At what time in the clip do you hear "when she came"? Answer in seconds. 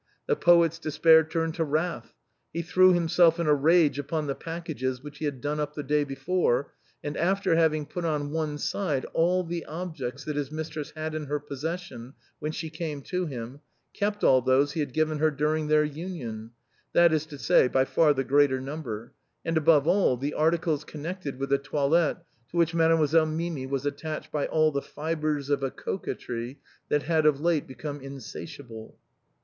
12.39-13.03